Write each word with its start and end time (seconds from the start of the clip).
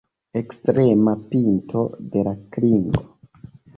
Ekstrema 0.39 1.13
pinto 1.33 1.85
de 2.17 2.25
la 2.29 2.33
klingo. 2.57 3.05